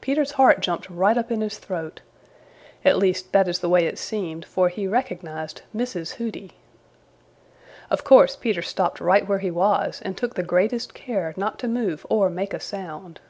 Peter's 0.00 0.32
heart 0.32 0.58
jumped 0.58 0.90
right 0.90 1.16
up 1.16 1.30
in 1.30 1.40
his 1.40 1.56
throat. 1.56 2.00
At 2.84 2.98
least 2.98 3.30
that 3.30 3.46
is 3.46 3.60
the 3.60 3.68
way 3.68 3.86
it 3.86 3.96
seemed, 3.96 4.44
for 4.44 4.68
he 4.68 4.88
recognized 4.88 5.62
Mrs. 5.72 6.14
Hooty. 6.14 6.54
Of 7.88 8.02
course 8.02 8.34
Peter 8.34 8.62
stopped 8.62 9.00
right 9.00 9.24
where 9.28 9.38
he 9.38 9.52
was 9.52 10.02
and 10.04 10.16
took 10.18 10.34
the 10.34 10.42
greatest 10.42 10.94
care 10.94 11.32
not 11.36 11.60
to 11.60 11.68
move 11.68 12.04
or 12.10 12.28
make 12.28 12.52
a 12.52 12.58
sound. 12.58 13.20